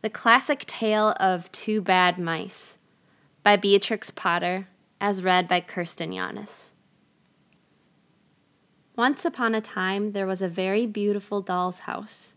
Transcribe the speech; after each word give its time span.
The 0.00 0.10
Classic 0.10 0.60
Tale 0.64 1.12
of 1.18 1.50
Two 1.50 1.80
Bad 1.80 2.20
Mice 2.20 2.78
by 3.42 3.56
Beatrix 3.56 4.12
Potter, 4.12 4.68
as 5.00 5.24
read 5.24 5.48
by 5.48 5.60
Kirsten 5.60 6.12
Yanis. 6.12 6.70
Once 8.94 9.24
upon 9.24 9.56
a 9.56 9.60
time, 9.60 10.12
there 10.12 10.24
was 10.24 10.40
a 10.40 10.48
very 10.48 10.86
beautiful 10.86 11.40
doll's 11.40 11.80
house. 11.80 12.36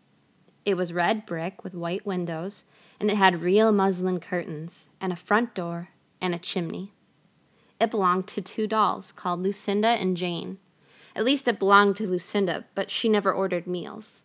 It 0.66 0.74
was 0.74 0.92
red 0.92 1.28
brick 1.28 1.64
with 1.64 1.76
white 1.76 2.04
windows, 2.04 2.66
and 3.00 3.12
it 3.12 3.18
had 3.18 3.44
real 3.44 3.72
muslin 3.72 4.20
curtains, 4.20 4.90
and 5.00 5.14
a 5.14 5.16
front 5.16 5.54
door, 5.54 5.90
and 6.20 6.34
a 6.34 6.40
chimney. 6.40 6.94
It 7.80 7.92
belonged 7.92 8.26
to 8.30 8.42
two 8.42 8.66
dolls 8.66 9.12
called 9.12 9.44
Lucinda 9.44 9.90
and 9.90 10.18
Jane. 10.18 10.58
At 11.16 11.26
least 11.26 11.48
it 11.48 11.60
belonged 11.60 11.96
to 11.98 12.08
Lucinda, 12.08 12.66
but 12.74 12.90
she 12.90 13.08
never 13.08 13.32
ordered 13.32 13.68
meals. 13.68 14.24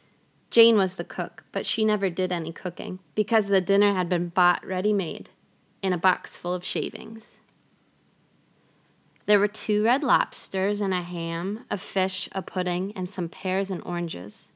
Jane 0.50 0.76
was 0.76 0.94
the 0.94 1.04
cook, 1.04 1.44
but 1.52 1.66
she 1.66 1.84
never 1.84 2.08
did 2.08 2.32
any 2.32 2.52
cooking 2.52 3.00
because 3.14 3.48
the 3.48 3.60
dinner 3.60 3.92
had 3.92 4.08
been 4.08 4.28
bought 4.28 4.64
ready 4.64 4.92
made 4.92 5.30
in 5.82 5.92
a 5.92 5.98
box 5.98 6.36
full 6.36 6.54
of 6.54 6.64
shavings. 6.64 7.38
There 9.26 9.40
were 9.40 9.48
two 9.48 9.84
red 9.84 10.04
lobsters 10.04 10.80
and 10.80 10.94
a 10.94 11.02
ham, 11.02 11.64
a 11.68 11.76
fish, 11.76 12.28
a 12.32 12.42
pudding, 12.42 12.92
and 12.94 13.10
some 13.10 13.28
pears 13.28 13.72
and 13.72 13.82
oranges. 13.84 14.52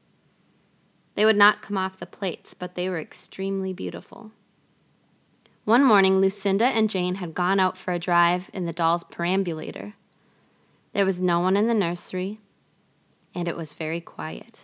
They 1.15 1.25
would 1.25 1.35
not 1.35 1.61
come 1.61 1.77
off 1.77 1.99
the 1.99 2.05
plates, 2.05 2.53
but 2.53 2.75
they 2.75 2.89
were 2.89 2.99
extremely 2.99 3.73
beautiful. 3.73 4.31
One 5.65 5.83
morning, 5.83 6.19
Lucinda 6.19 6.65
and 6.65 6.89
Jane 6.89 7.15
had 7.15 7.33
gone 7.33 7.59
out 7.59 7.77
for 7.77 7.91
a 7.91 7.99
drive 7.99 8.49
in 8.53 8.65
the 8.65 8.73
doll's 8.73 9.03
perambulator. 9.03 9.93
There 10.93 11.05
was 11.05 11.21
no 11.21 11.39
one 11.41 11.57
in 11.57 11.67
the 11.67 11.73
nursery, 11.73 12.39
and 13.35 13.47
it 13.47 13.57
was 13.57 13.73
very 13.73 14.01
quiet. 14.01 14.61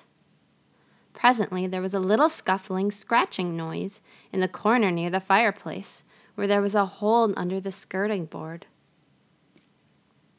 Presently, 1.18 1.66
there 1.66 1.82
was 1.82 1.96
a 1.96 2.00
little 2.00 2.30
scuffling, 2.30 2.92
scratching 2.92 3.58
noise 3.58 4.02
in 4.32 4.40
the 4.40 4.48
corner 4.48 4.92
near 4.92 5.10
the 5.10 5.20
fireplace, 5.20 6.04
where 6.36 6.46
there 6.46 6.62
was 6.62 6.76
a 6.76 6.86
hole 6.86 7.34
under 7.36 7.60
the 7.60 7.72
skirting 7.72 8.26
board. 8.26 8.68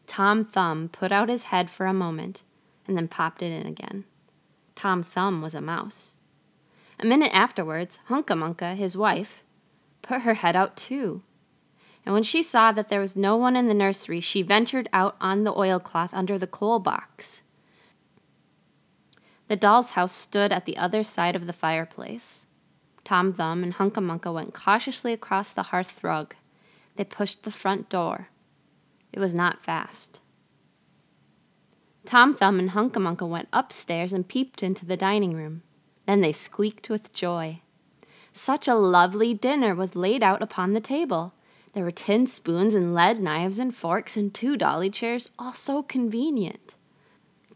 Tom 0.07 0.45
Thumb 0.45 0.89
put 0.89 1.11
out 1.11 1.29
his 1.29 1.45
head 1.45 1.69
for 1.69 1.87
a 1.87 1.93
moment 1.93 2.43
and 2.87 2.97
then 2.97 3.09
popped 3.09 3.43
it 3.43 3.51
in 3.51 3.67
again. 3.67 4.05
Tom 4.77 5.03
Thumb 5.03 5.43
was 5.43 5.57
a 5.57 5.61
mouse. 5.61 6.15
A 7.01 7.05
minute 7.05 7.33
afterwards, 7.35 7.99
Hunca 8.09 8.77
his 8.77 8.97
wife, 8.97 9.43
put 10.01 10.21
her 10.21 10.35
head 10.35 10.55
out 10.55 10.77
too. 10.77 11.23
And 12.07 12.15
when 12.15 12.23
she 12.23 12.41
saw 12.41 12.71
that 12.71 12.89
there 12.89 13.01
was 13.01 13.17
no 13.17 13.37
one 13.37 13.57
in 13.57 13.67
the 13.67 13.75
nursery, 13.75 14.21
she 14.21 14.43
ventured 14.43 14.89
out 14.93 15.17
on 15.21 15.43
the 15.43 15.53
oilcloth 15.53 16.15
under 16.15 16.39
the 16.39 16.47
coal 16.47 16.79
box. 16.79 17.43
The 19.49 19.57
doll's 19.57 19.93
house 19.93 20.13
stood 20.13 20.53
at 20.53 20.67
the 20.67 20.77
other 20.77 21.03
side 21.03 21.35
of 21.35 21.47
the 21.47 21.53
fireplace. 21.53 22.47
Tom 23.03 23.33
Thumb 23.33 23.63
and 23.63 23.75
Hunca 23.75 24.03
Munca 24.03 24.31
went 24.31 24.53
cautiously 24.53 25.15
across 25.15 25.51
the 25.51 25.65
hearth 25.65 26.05
rug. 26.05 26.35
They 26.97 27.05
pushed 27.05 27.43
the 27.43 27.51
front 27.51 27.89
door. 27.89 28.29
It 29.13 29.19
was 29.19 29.35
not 29.35 29.65
fast. 29.65 30.21
Tom 32.05 32.35
Thumb 32.35 32.59
and 32.59 32.71
Hunca 32.71 33.01
Munca 33.01 33.25
went 33.25 33.49
upstairs 33.53 34.13
and 34.13 34.29
peeped 34.29 34.63
into 34.63 34.85
the 34.85 34.97
dining 34.97 35.33
room. 35.33 35.63
Then 36.07 36.21
they 36.21 36.33
squeaked 36.33 36.91
with 36.91 37.15
joy. 37.15 37.61
Such 38.33 38.69
a 38.69 38.75
lovely 38.75 39.33
dinner 39.33 39.75
was 39.75 39.97
laid 39.97 40.23
out 40.23 40.43
upon 40.43 40.73
the 40.73 40.81
table. 40.81 41.33
There 41.73 41.85
were 41.85 41.91
tin 41.91 42.27
spoons 42.27 42.75
and 42.75 42.95
lead 42.95 43.21
knives 43.21 43.59
and 43.59 43.75
forks 43.75 44.17
and 44.17 44.33
two 44.33 44.57
dolly 44.57 44.91
chairs, 44.91 45.31
all 45.39 45.55
so 45.55 45.83
convenient. 45.83 46.75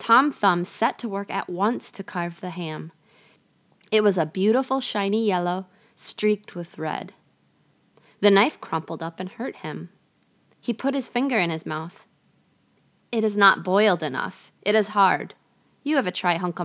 Tom 0.02 0.32
Thumb 0.32 0.64
set 0.64 0.98
to 0.98 1.08
work 1.08 1.30
at 1.30 1.48
once 1.48 1.92
to 1.92 2.02
carve 2.02 2.40
the 2.40 2.50
ham. 2.50 2.90
It 3.92 4.02
was 4.02 4.18
a 4.18 4.26
beautiful 4.26 4.80
shiny 4.80 5.24
yellow, 5.24 5.66
streaked 5.94 6.56
with 6.56 6.76
red. 6.76 7.12
The 8.18 8.32
knife 8.32 8.60
crumpled 8.60 9.00
up 9.00 9.20
and 9.20 9.28
hurt 9.28 9.58
him. 9.58 9.90
He 10.60 10.72
put 10.72 10.94
his 10.94 11.08
finger 11.08 11.38
in 11.38 11.50
his 11.50 11.64
mouth. 11.64 12.08
It 13.12 13.22
is 13.22 13.36
not 13.36 13.62
boiled 13.62 14.02
enough. 14.02 14.50
It 14.62 14.74
is 14.74 14.88
hard. 14.88 15.36
You 15.84 15.94
have 15.94 16.08
a 16.08 16.10
try. 16.10 16.36
Hunca 16.36 16.64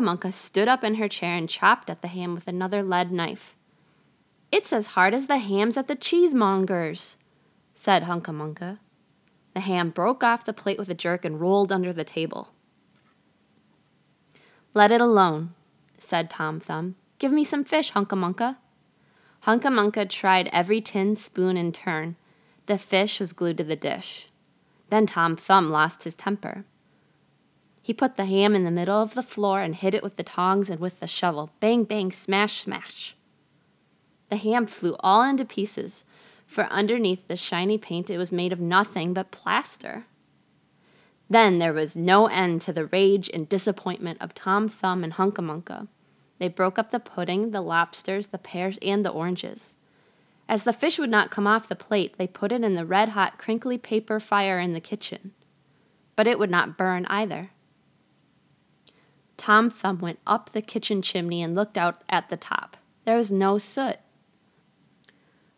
Munca 0.00 0.32
stood 0.32 0.68
up 0.68 0.82
in 0.82 0.94
her 0.94 1.08
chair 1.08 1.36
and 1.36 1.50
chopped 1.50 1.90
at 1.90 2.00
the 2.00 2.08
ham 2.08 2.34
with 2.34 2.48
another 2.48 2.82
lead 2.82 3.12
knife. 3.12 3.56
It's 4.50 4.72
as 4.72 4.86
hard 4.96 5.12
as 5.12 5.26
the 5.26 5.36
hams 5.36 5.76
at 5.76 5.86
the 5.86 5.96
cheesemonger's, 5.96 7.18
said 7.74 8.04
Hunca 8.04 8.32
Munca. 8.32 8.78
The 9.54 9.60
ham 9.60 9.90
broke 9.90 10.22
off 10.22 10.44
the 10.44 10.52
plate 10.52 10.78
with 10.78 10.88
a 10.88 10.94
jerk 10.94 11.24
and 11.24 11.40
rolled 11.40 11.72
under 11.72 11.92
the 11.92 12.04
table. 12.04 12.52
Let 14.74 14.90
it 14.90 15.00
alone, 15.00 15.54
said 15.98 16.30
Tom 16.30 16.60
Thumb. 16.60 16.96
Give 17.18 17.32
me 17.32 17.44
some 17.44 17.64
fish. 17.64 17.92
Hunca 17.92 18.16
Munca 19.70 20.06
tried 20.06 20.48
every 20.52 20.80
tin 20.80 21.16
spoon 21.16 21.56
in 21.56 21.72
turn. 21.72 22.16
The 22.66 22.78
fish 22.78 23.20
was 23.20 23.32
glued 23.32 23.58
to 23.58 23.64
the 23.64 23.76
dish. 23.76 24.28
Then 24.88 25.06
Tom 25.06 25.36
Thumb 25.36 25.70
lost 25.70 26.04
his 26.04 26.14
temper. 26.14 26.64
He 27.82 27.92
put 27.92 28.16
the 28.16 28.26
ham 28.26 28.54
in 28.54 28.64
the 28.64 28.70
middle 28.70 29.02
of 29.02 29.14
the 29.14 29.22
floor 29.22 29.60
and 29.60 29.74
hit 29.74 29.94
it 29.94 30.02
with 30.02 30.16
the 30.16 30.22
tongs 30.22 30.70
and 30.70 30.80
with 30.80 31.00
the 31.00 31.06
shovel. 31.08 31.50
Bang, 31.60 31.84
bang, 31.84 32.12
smash, 32.12 32.60
smash. 32.60 33.16
The 34.30 34.36
ham 34.36 34.66
flew 34.66 34.96
all 35.00 35.22
into 35.22 35.44
pieces, 35.44 36.04
for 36.52 36.64
underneath 36.64 37.26
the 37.26 37.36
shiny 37.36 37.78
paint 37.78 38.10
it 38.10 38.18
was 38.18 38.30
made 38.30 38.52
of 38.52 38.60
nothing 38.60 39.14
but 39.14 39.30
plaster. 39.30 40.04
Then 41.28 41.58
there 41.58 41.72
was 41.72 41.96
no 41.96 42.26
end 42.26 42.60
to 42.62 42.72
the 42.72 42.86
rage 42.86 43.30
and 43.32 43.48
disappointment 43.48 44.20
of 44.20 44.34
Tom 44.34 44.68
Thumb 44.68 45.02
and 45.02 45.14
Hunca 45.14 45.40
Munca. 45.40 45.88
They 46.38 46.48
broke 46.48 46.78
up 46.78 46.90
the 46.90 47.00
pudding, 47.00 47.52
the 47.52 47.62
lobsters, 47.62 48.26
the 48.26 48.38
pears, 48.38 48.78
and 48.82 49.04
the 49.04 49.10
oranges. 49.10 49.76
As 50.48 50.64
the 50.64 50.72
fish 50.72 50.98
would 50.98 51.08
not 51.08 51.30
come 51.30 51.46
off 51.46 51.68
the 51.68 51.74
plate, 51.76 52.18
they 52.18 52.26
put 52.26 52.52
it 52.52 52.62
in 52.62 52.74
the 52.74 52.84
red 52.84 53.10
hot, 53.10 53.38
crinkly 53.38 53.78
paper 53.78 54.20
fire 54.20 54.58
in 54.58 54.74
the 54.74 54.80
kitchen. 54.80 55.32
But 56.16 56.26
it 56.26 56.38
would 56.38 56.50
not 56.50 56.76
burn 56.76 57.06
either. 57.06 57.50
Tom 59.38 59.70
Thumb 59.70 60.00
went 60.00 60.18
up 60.26 60.52
the 60.52 60.60
kitchen 60.60 61.00
chimney 61.00 61.42
and 61.42 61.54
looked 61.54 61.78
out 61.78 62.04
at 62.08 62.28
the 62.28 62.36
top. 62.36 62.76
There 63.04 63.16
was 63.16 63.32
no 63.32 63.56
soot. 63.56 63.96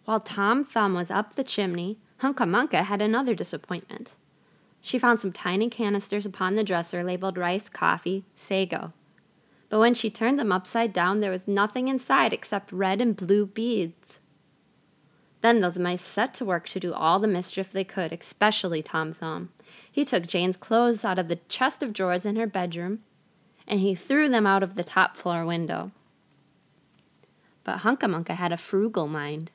While 0.04 0.20
Tom 0.20 0.64
Thumb 0.64 0.94
was 0.94 1.10
up 1.10 1.34
the 1.34 1.44
chimney, 1.44 1.98
Hunca 2.18 2.46
Munca 2.46 2.84
had 2.84 3.00
another 3.00 3.34
disappointment. 3.34 4.12
She 4.80 4.98
found 4.98 5.18
some 5.18 5.32
tiny 5.32 5.70
canisters 5.70 6.26
upon 6.26 6.56
the 6.56 6.64
dresser 6.64 7.02
labeled 7.02 7.38
rice, 7.38 7.70
coffee, 7.70 8.24
sago. 8.34 8.92
But 9.70 9.78
when 9.78 9.94
she 9.94 10.10
turned 10.10 10.38
them 10.38 10.52
upside 10.52 10.92
down, 10.92 11.20
there 11.20 11.30
was 11.30 11.48
nothing 11.48 11.88
inside 11.88 12.32
except 12.32 12.70
red 12.70 13.00
and 13.00 13.16
blue 13.16 13.46
beads. 13.46 14.20
Then 15.40 15.60
those 15.60 15.78
mice 15.78 16.02
set 16.02 16.32
to 16.34 16.44
work 16.44 16.68
to 16.68 16.80
do 16.80 16.92
all 16.92 17.18
the 17.18 17.28
mischief 17.28 17.72
they 17.72 17.84
could, 17.84 18.12
especially 18.12 18.82
Tom 18.82 19.14
Thumb. 19.14 19.50
He 19.90 20.04
took 20.04 20.26
Jane's 20.26 20.56
clothes 20.56 21.04
out 21.04 21.18
of 21.18 21.28
the 21.28 21.40
chest 21.48 21.82
of 21.82 21.92
drawers 21.92 22.26
in 22.26 22.36
her 22.36 22.46
bedroom, 22.46 23.00
and 23.66 23.80
he 23.80 23.94
threw 23.94 24.28
them 24.28 24.46
out 24.46 24.62
of 24.62 24.74
the 24.74 24.84
top 24.84 25.16
floor 25.16 25.44
window. 25.44 25.92
But 27.62 27.78
Hunca 27.78 28.06
Munca 28.06 28.34
had 28.34 28.52
a 28.52 28.58
frugal 28.58 29.06
mind. 29.06 29.50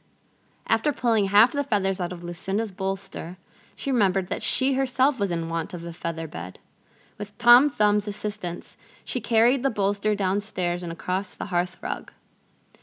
After 0.70 0.94
pulling 0.94 1.26
half 1.26 1.52
the 1.52 1.64
feathers 1.64 2.00
out 2.00 2.14
of 2.14 2.24
Lucinda's 2.24 2.72
bolster, 2.72 3.38
she 3.76 3.92
remembered 3.92 4.28
that 4.28 4.44
she 4.44 4.74
herself 4.74 5.20
was 5.20 5.32
in 5.32 5.50
want 5.50 5.74
of 5.74 5.84
a 5.84 5.92
feather 5.92 6.28
bed. 6.28 6.60
With 7.18 7.36
Tom 7.40 7.70
Thumb's 7.70 8.08
assistance, 8.08 8.78
she 9.04 9.20
carried 9.20 9.64
the 9.64 9.72
bolster 9.72 10.14
downstairs 10.14 10.84
and 10.84 10.92
across 10.92 11.34
the 11.34 11.46
hearth 11.46 11.78
rug. 11.82 12.14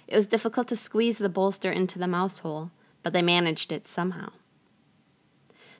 It 0.09 0.17
was 0.17 0.27
difficult 0.27 0.67
to 0.69 0.77
squeeze 0.77 1.19
the 1.19 1.29
bolster 1.29 1.71
into 1.71 1.99
the 1.99 2.09
mouse 2.09 2.41
hole, 2.41 2.73
but 3.05 3.13
they 3.13 3.23
managed 3.23 3.71
it 3.71 3.87
somehow. 3.87 4.31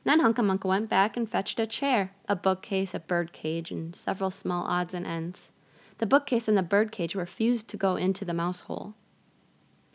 Then 0.05 0.21
Hunca 0.21 0.45
Munca 0.45 0.69
went 0.69 0.89
back 0.89 1.17
and 1.17 1.29
fetched 1.29 1.59
a 1.59 1.67
chair, 1.67 2.13
a 2.29 2.37
bookcase, 2.37 2.95
a 2.95 3.01
birdcage, 3.01 3.73
and 3.73 3.95
several 3.97 4.31
small 4.31 4.65
odds 4.65 4.95
and 4.95 5.05
ends. 5.05 5.51
The 5.99 6.07
bookcase 6.07 6.47
and 6.47 6.57
the 6.57 6.63
birdcage 6.63 7.17
refused 7.17 7.67
to 7.69 7.77
go 7.77 7.97
into 7.97 8.25
the 8.25 8.33
mouse 8.33 8.61
hole. 8.61 8.95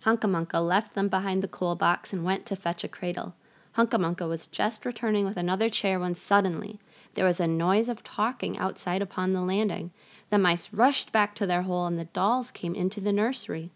Hunca 0.01 0.27
Munca 0.27 0.59
left 0.59 0.95
them 0.95 1.09
behind 1.09 1.42
the 1.42 1.48
coal 1.48 1.75
box 1.75 2.12
and 2.12 2.24
went 2.24 2.45
to 2.48 2.56
fetch 2.56 2.83
a 2.83 2.88
cradle. 2.88 3.36
Hunca 3.74 3.98
Munca 3.98 4.27
was 4.27 4.48
just 4.48 4.86
returning 4.86 5.25
with 5.25 5.38
another 5.38 5.69
chair 5.69 6.00
when 6.00 6.15
suddenly 6.15 6.80
there 7.13 7.25
was 7.25 7.39
a 7.39 7.48
noise 7.48 7.89
of 7.89 8.03
talking 8.03 8.57
outside 8.57 9.01
upon 9.01 9.33
the 9.33 9.42
landing. 9.42 9.92
The 10.30 10.38
mice 10.38 10.74
rushed 10.74 11.12
back 11.12 11.36
to 11.36 11.45
their 11.45 11.63
hole 11.63 11.86
and 11.86 12.00
the 12.00 12.06
dolls 12.06 12.51
came 12.51 12.74
into 12.74 13.00
the 13.00 13.13
nursery. 13.13 13.71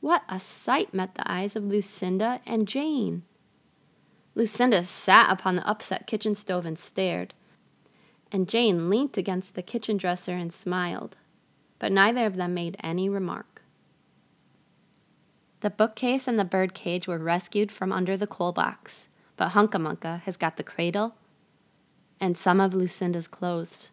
What 0.00 0.22
a 0.28 0.38
sight 0.38 0.94
met 0.94 1.14
the 1.14 1.30
eyes 1.30 1.56
of 1.56 1.64
Lucinda 1.64 2.40
and 2.46 2.68
Jane! 2.68 3.22
Lucinda 4.34 4.84
sat 4.84 5.30
upon 5.32 5.56
the 5.56 5.66
upset 5.66 6.06
kitchen 6.06 6.34
stove 6.34 6.66
and 6.66 6.78
stared, 6.78 7.32
and 8.30 8.48
Jane 8.48 8.90
leant 8.90 9.16
against 9.16 9.54
the 9.54 9.62
kitchen 9.62 9.96
dresser 9.96 10.34
and 10.34 10.52
smiled, 10.52 11.16
but 11.78 11.90
neither 11.90 12.26
of 12.26 12.36
them 12.36 12.52
made 12.52 12.76
any 12.84 13.08
remark. 13.08 13.55
The 15.60 15.70
bookcase 15.70 16.28
and 16.28 16.38
the 16.38 16.44
birdcage 16.44 17.06
were 17.06 17.18
rescued 17.18 17.72
from 17.72 17.92
under 17.92 18.16
the 18.16 18.26
coal 18.26 18.52
box, 18.52 19.08
but 19.36 19.50
Hunca 19.50 19.78
Munca 19.78 20.22
has 20.24 20.36
got 20.36 20.56
the 20.56 20.62
cradle 20.62 21.14
and 22.20 22.36
some 22.36 22.60
of 22.60 22.74
Lucinda's 22.74 23.28
clothes. 23.28 23.90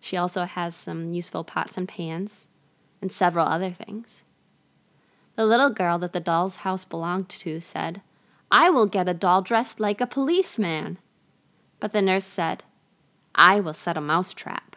She 0.00 0.16
also 0.16 0.44
has 0.44 0.74
some 0.74 1.12
useful 1.12 1.44
pots 1.44 1.76
and 1.76 1.88
pans 1.88 2.48
and 3.00 3.10
several 3.10 3.46
other 3.46 3.70
things. 3.70 4.22
The 5.34 5.46
little 5.46 5.70
girl 5.70 5.98
that 5.98 6.12
the 6.12 6.20
doll's 6.20 6.56
house 6.56 6.84
belonged 6.84 7.28
to 7.30 7.60
said, 7.60 8.02
I 8.50 8.70
will 8.70 8.86
get 8.86 9.08
a 9.08 9.14
doll 9.14 9.42
dressed 9.42 9.80
like 9.80 10.00
a 10.00 10.06
policeman. 10.06 10.98
But 11.80 11.92
the 11.92 12.00
nurse 12.00 12.24
said, 12.24 12.64
I 13.34 13.60
will 13.60 13.74
set 13.74 13.98
a 13.98 14.00
mouse 14.00 14.32
trap. 14.32 14.76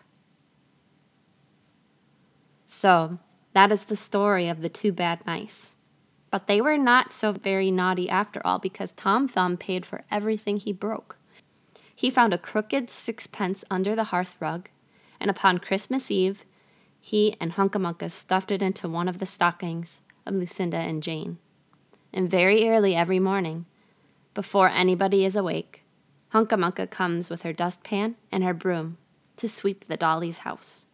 So, 2.67 3.19
that 3.53 3.71
is 3.71 3.85
the 3.85 3.95
story 3.95 4.49
of 4.49 4.61
the 4.61 4.69
two 4.69 4.91
bad 4.91 5.25
mice. 5.25 5.75
But 6.31 6.47
they 6.47 6.61
were 6.61 6.77
not 6.77 7.11
so 7.11 7.31
very 7.31 7.71
naughty 7.71 8.09
after 8.09 8.41
all 8.45 8.59
because 8.59 8.91
Tom 8.91 9.27
Thumb 9.27 9.57
paid 9.57 9.85
for 9.85 10.03
everything 10.11 10.57
he 10.57 10.71
broke. 10.71 11.17
He 11.95 12.09
found 12.09 12.33
a 12.33 12.37
crooked 12.37 12.89
sixpence 12.89 13.65
under 13.69 13.95
the 13.95 14.05
hearth 14.05 14.37
rug, 14.39 14.69
and 15.19 15.29
upon 15.29 15.57
Christmas 15.57 16.09
Eve, 16.11 16.45
he 17.01 17.35
and 17.41 17.53
Hunca 17.53 17.79
Munca 17.79 18.09
stuffed 18.09 18.51
it 18.51 18.61
into 18.61 18.87
one 18.87 19.07
of 19.07 19.17
the 19.17 19.25
stockings 19.25 20.01
of 20.25 20.35
Lucinda 20.35 20.77
and 20.77 21.01
Jane. 21.01 21.39
And 22.13 22.29
very 22.29 22.69
early 22.69 22.95
every 22.95 23.19
morning, 23.19 23.65
before 24.33 24.69
anybody 24.69 25.25
is 25.25 25.35
awake, 25.35 25.83
Hunca 26.29 26.57
Munca 26.57 26.87
comes 26.87 27.29
with 27.29 27.41
her 27.41 27.53
dustpan 27.53 28.15
and 28.31 28.43
her 28.43 28.53
broom 28.53 28.97
to 29.37 29.49
sweep 29.49 29.85
the 29.85 29.97
dolly's 29.97 30.39
house. 30.39 30.85